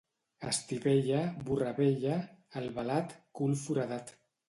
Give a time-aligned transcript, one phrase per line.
[0.51, 1.19] Estivella,
[1.51, 2.19] burra vella;
[2.65, 4.21] Albalat, cul foradat.